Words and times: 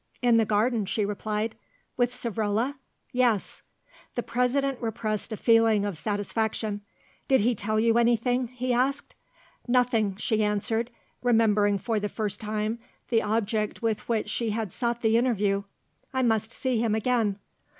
"In 0.23 0.37
the 0.37 0.45
garden," 0.45 0.87
she 0.87 1.05
replied. 1.05 1.53
"With 1.95 2.11
Savrola?" 2.11 2.73
"Yes." 3.13 3.61
The 4.15 4.23
President 4.23 4.81
repressed 4.81 5.31
a 5.31 5.37
feeling 5.37 5.85
of 5.85 5.95
satisfaction. 5.95 6.81
"Did 7.27 7.41
he 7.41 7.53
tell 7.53 7.79
you 7.79 7.95
anything?" 7.99 8.47
he 8.47 8.73
asked. 8.73 9.13
"Nothing," 9.67 10.15
she 10.15 10.43
answered, 10.43 10.89
remembering 11.21 11.77
for 11.77 11.99
the 11.99 12.09
first 12.09 12.41
time 12.41 12.79
the 13.09 13.21
object 13.21 13.83
with 13.83 14.09
which 14.09 14.27
she 14.27 14.49
had 14.49 14.73
sought 14.73 15.03
the 15.03 15.17
interview; 15.17 15.65
"I 16.15 16.23
must 16.23 16.51
see 16.51 16.79
him 16.79 16.95
again." 16.95 17.37